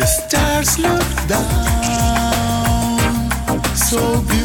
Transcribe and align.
The 0.00 0.06
stars 0.06 0.78
look 0.78 1.04
down, 1.28 1.40
so 3.76 3.98
beautiful 4.22 4.39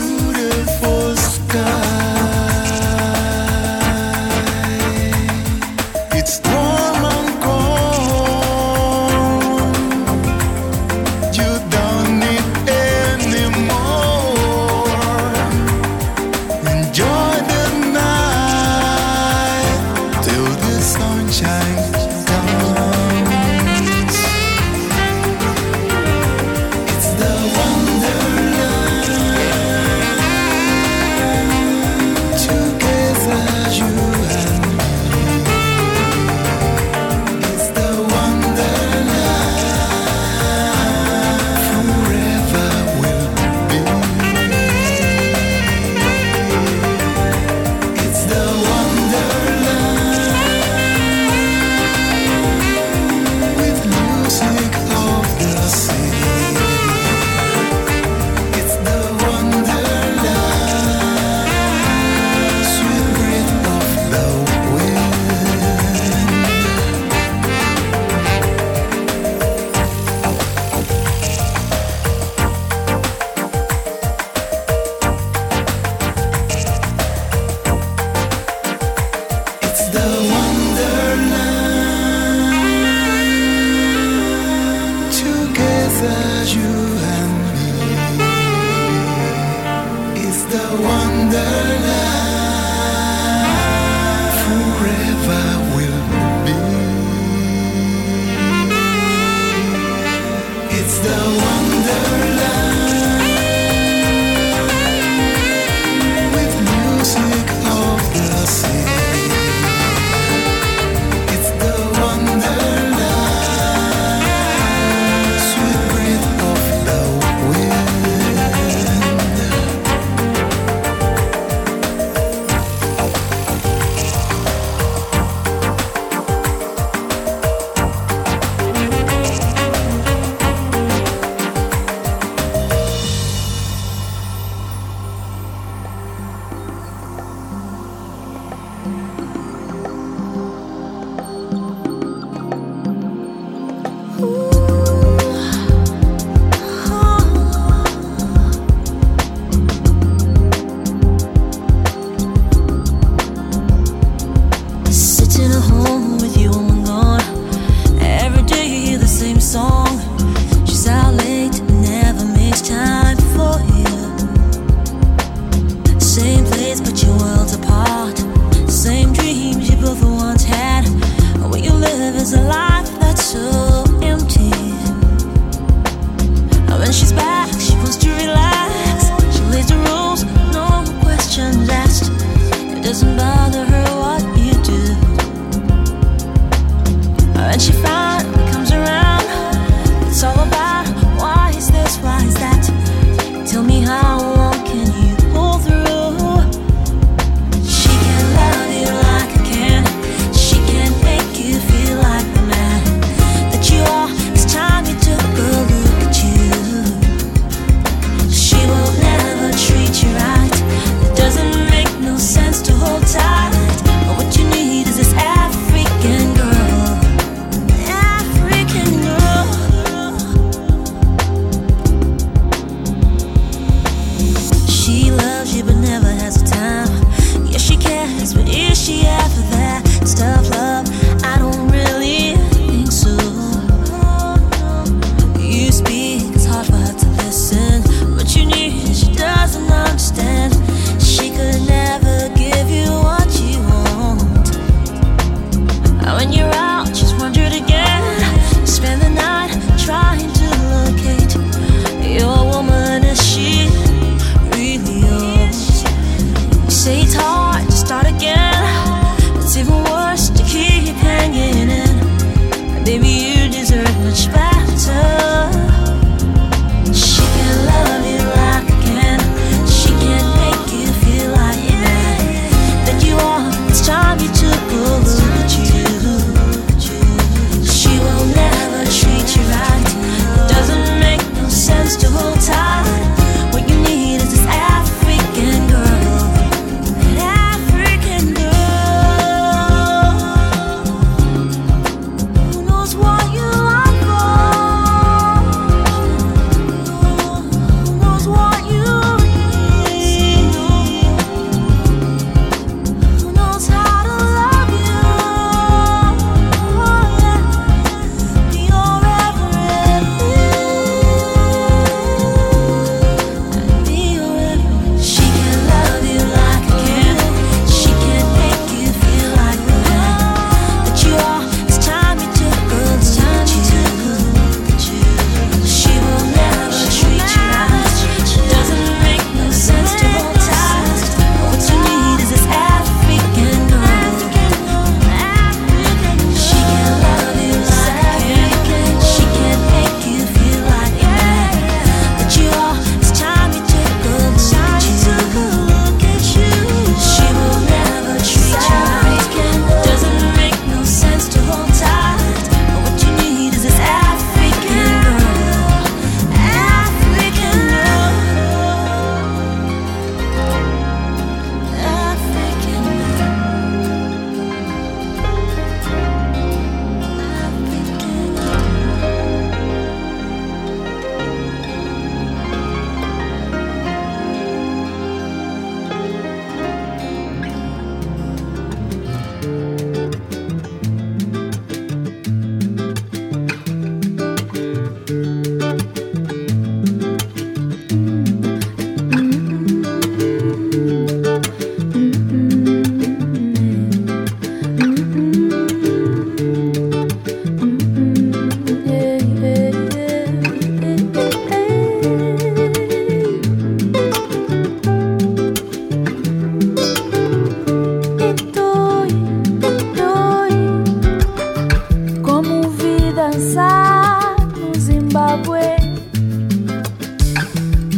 no 414.58 414.80
Zimbabue. 414.80 415.76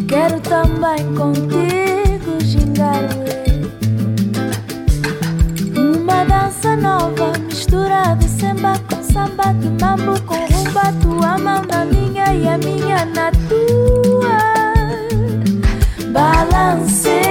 Quero 0.08 0.40
também 0.42 1.04
contigo, 1.16 2.40
Jingarwe. 2.44 3.28
Uma 5.76 6.24
dança 6.26 6.76
nova, 6.76 7.34
mistura 7.46 8.16
de 8.16 8.28
samba 8.28 8.74
com 8.90 9.04
samba, 9.04 9.54
de 9.54 9.70
mambo 9.84 10.20
com 10.22 10.36
rumba. 10.36 10.94
Tua 11.02 11.38
mão 11.38 11.64
na 11.66 11.86
minha 11.86 12.34
e 12.34 12.48
a 12.48 12.58
minha 12.58 13.06
na 13.06 13.32
tua. 13.50 14.38
Balance. 16.12 17.27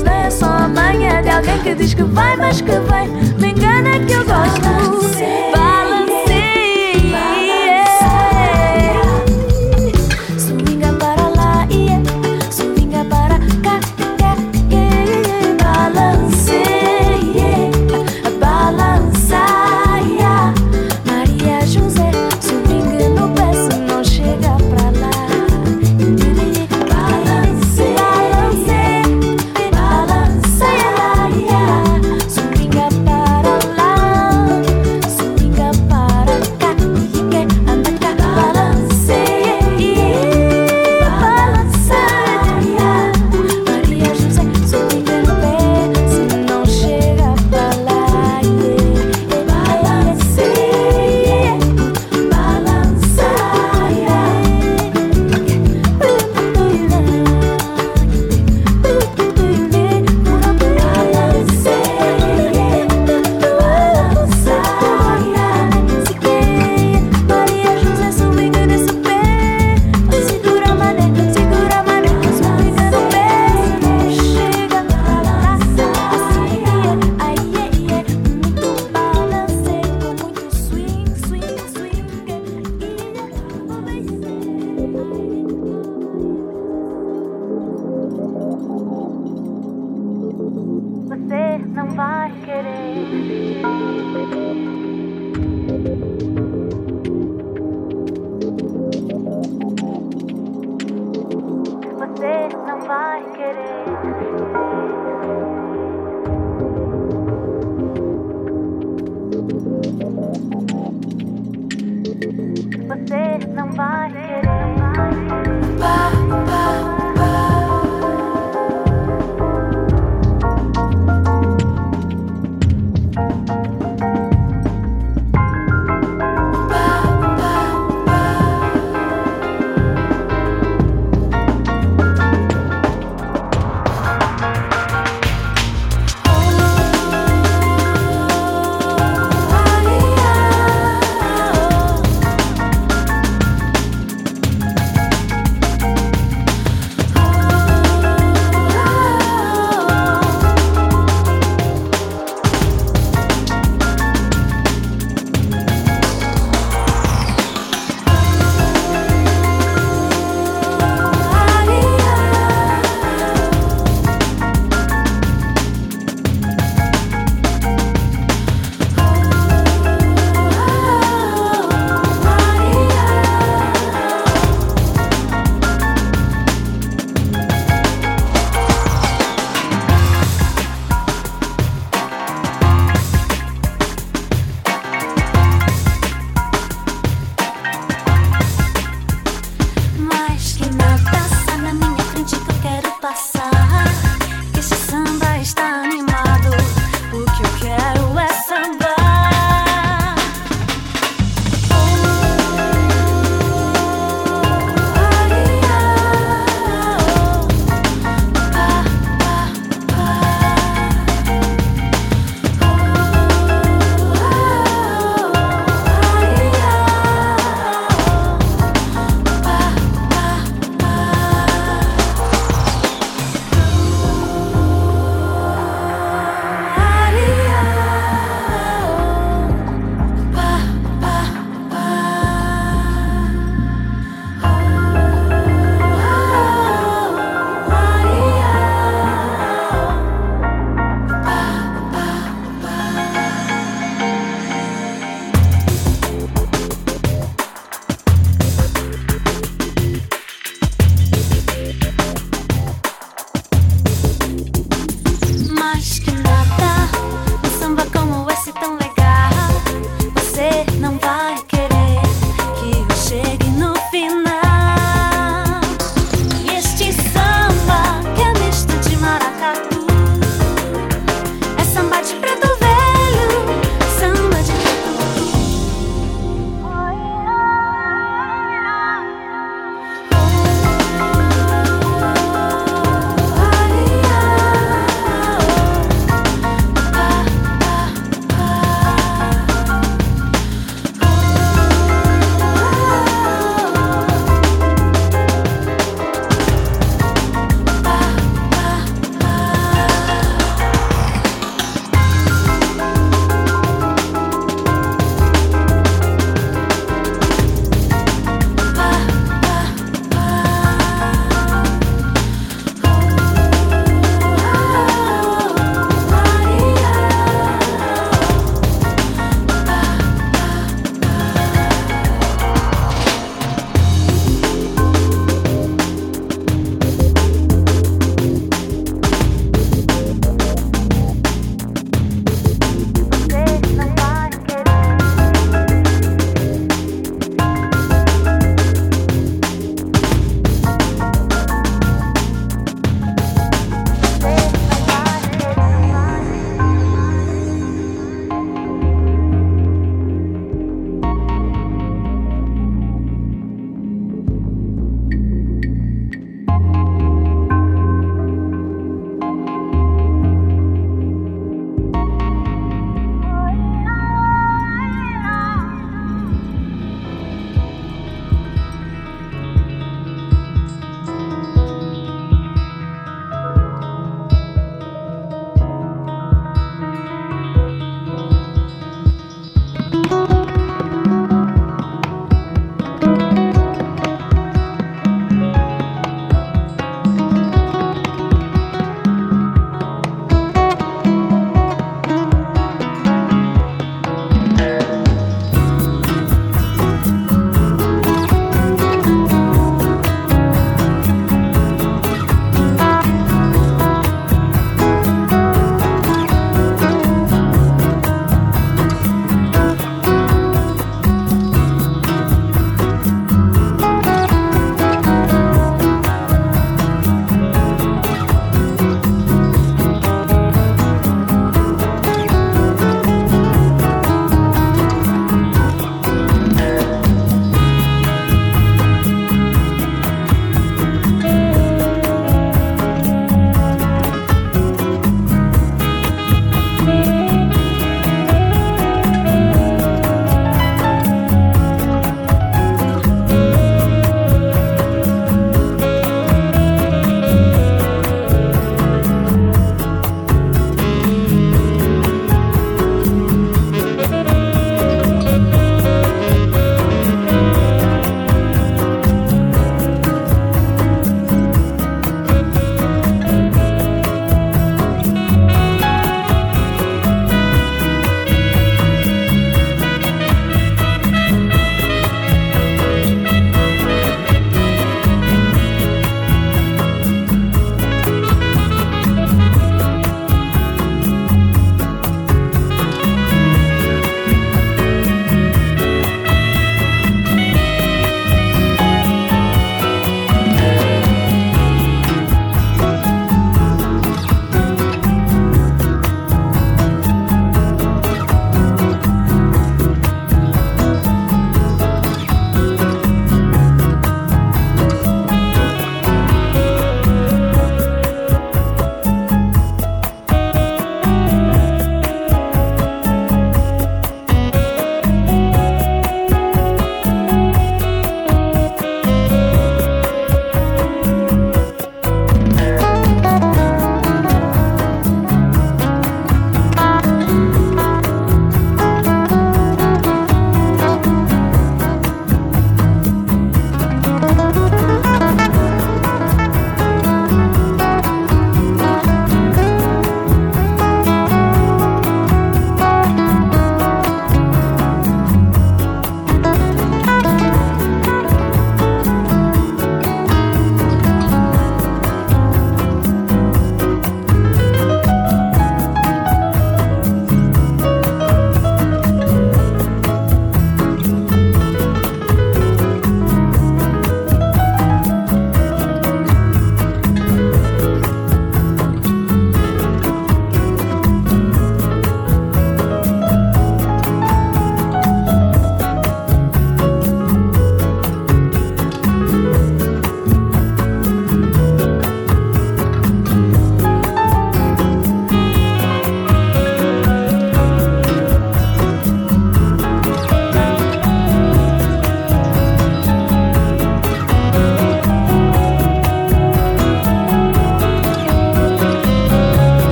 horas 0.00 0.04
é 0.04 0.30
só 0.30 0.68
manhã 0.68 1.22
de 1.22 1.28
alguém 1.28 1.58
que 1.62 1.74
diz 1.74 1.94
que 1.94 2.02
vai, 2.02 2.36
mas 2.36 2.60
que 2.60 2.70
vem. 2.70 3.37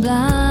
blind 0.00 0.41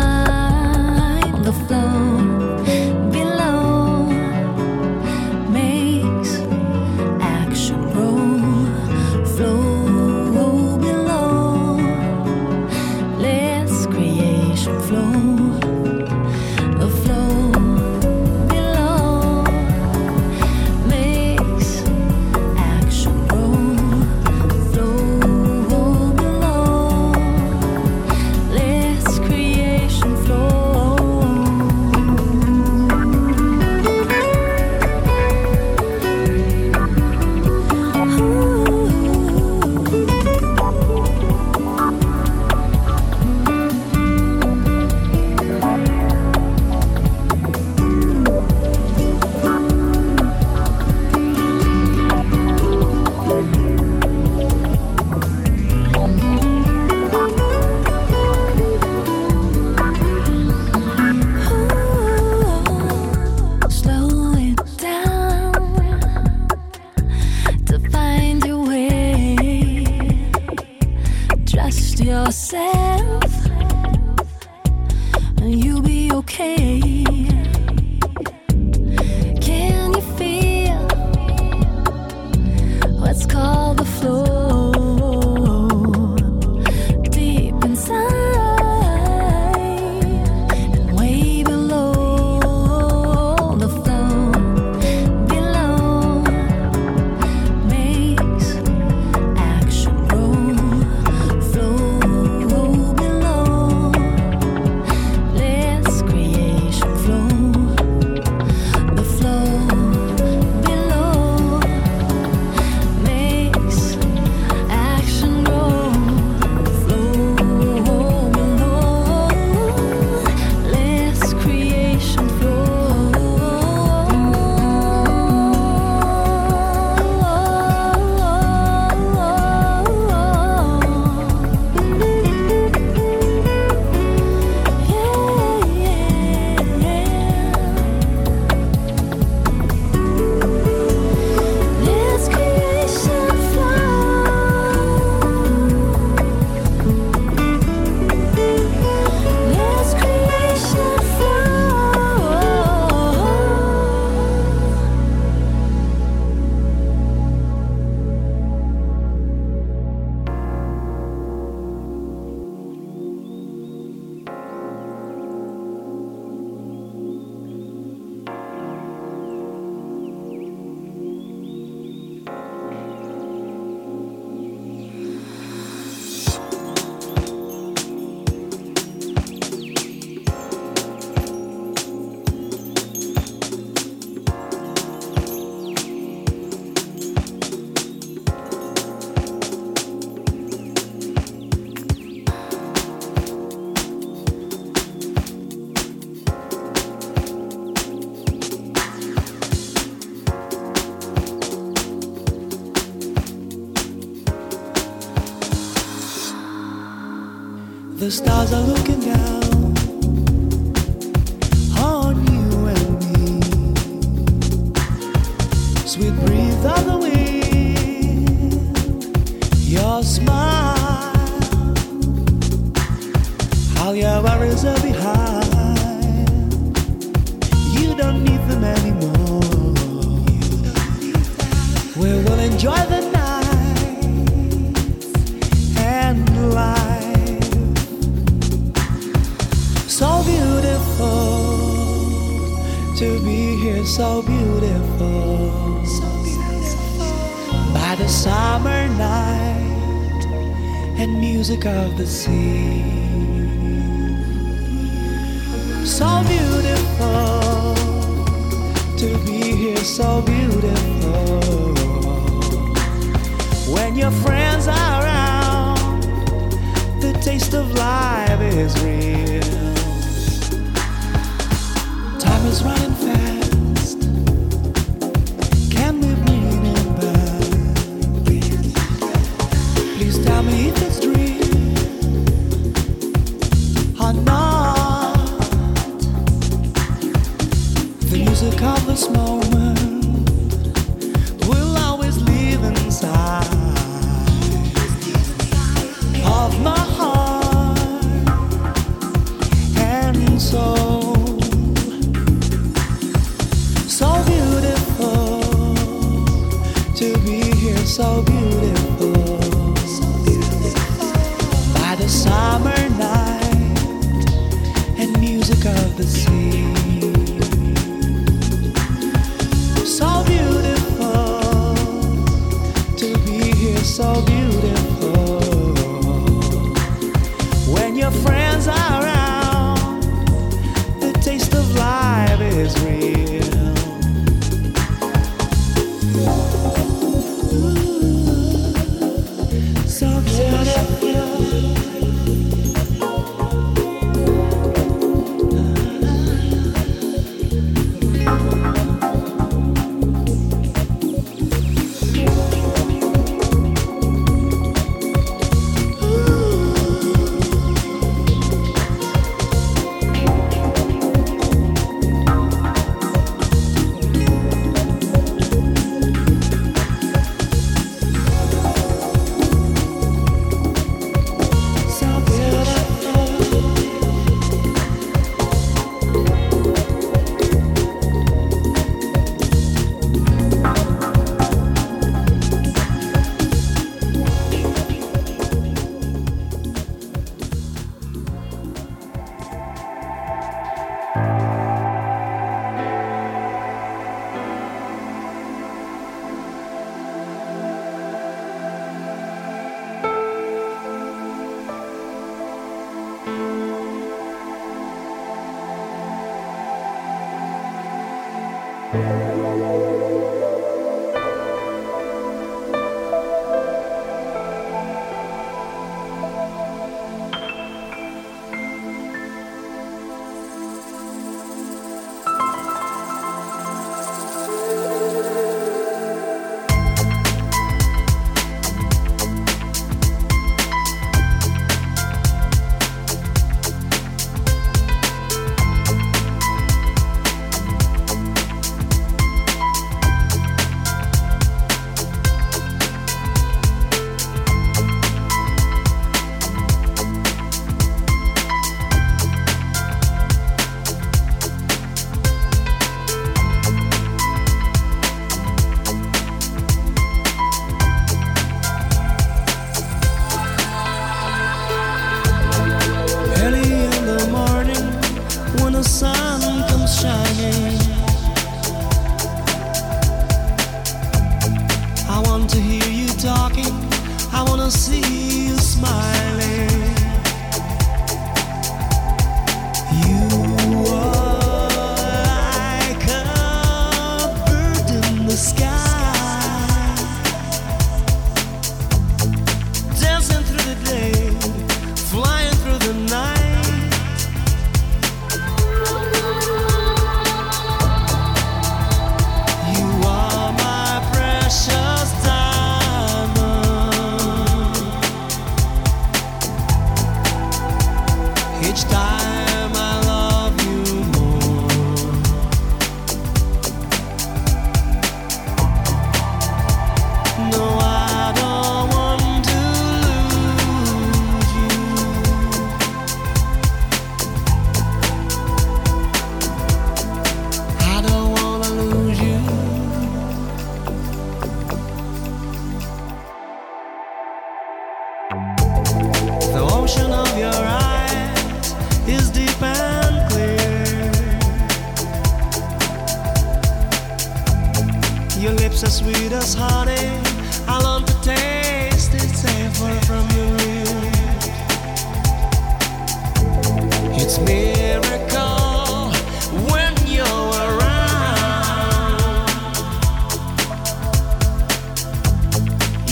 stars 208.12 208.52
are 208.52 208.62
looking 208.62 208.81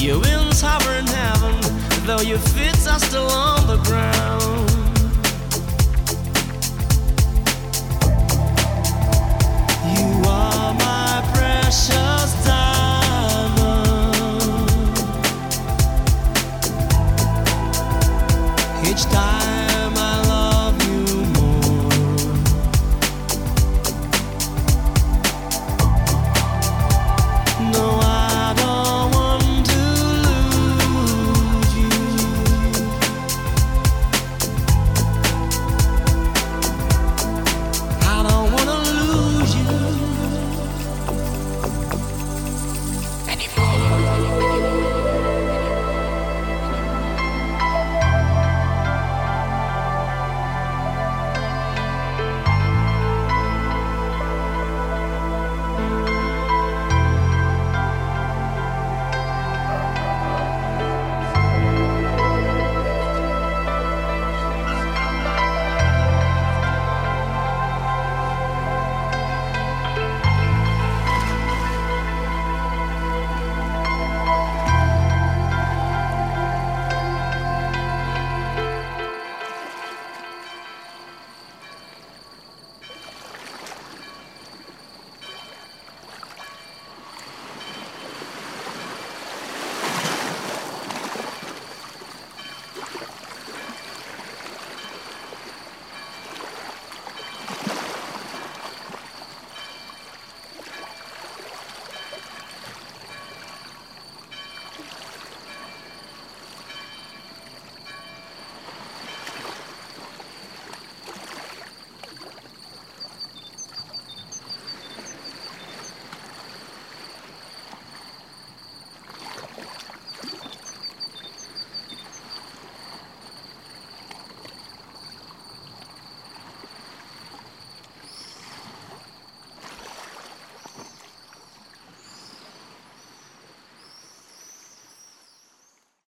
Hover 0.02 0.94
in 0.94 1.08
heaven, 1.08 2.06
though 2.06 2.22
your 2.22 2.40
feet 2.40 2.88
are 2.88 3.00
still 3.00 3.28
on 3.28 3.68
the 3.68 3.76
ground. 3.84 4.69